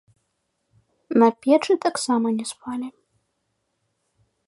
[1.23, 2.87] На печы таксама не спалі.